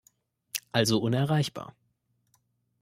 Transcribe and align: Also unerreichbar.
Also 0.71 0.97
unerreichbar. 0.99 1.75